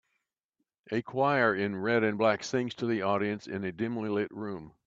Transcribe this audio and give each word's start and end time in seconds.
A 0.91 1.03
choir 1.03 1.53
in 1.53 1.75
red 1.75 2.03
and 2.03 2.17
black 2.17 2.43
sings 2.43 2.73
to 2.73 2.87
the 2.87 3.03
audience 3.03 3.45
in 3.45 3.63
a 3.63 3.71
dimly 3.71 4.09
lit 4.09 4.31
room. 4.31 4.73